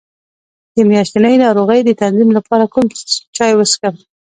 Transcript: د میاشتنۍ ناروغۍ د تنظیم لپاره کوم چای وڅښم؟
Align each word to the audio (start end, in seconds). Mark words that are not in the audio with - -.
د 0.75 0.77
میاشتنۍ 0.89 1.35
ناروغۍ 1.43 1.79
د 1.85 1.89
تنظیم 2.01 2.29
لپاره 2.37 2.65
کوم 2.73 2.85
چای 3.37 3.51
وڅښم؟ 3.55 3.95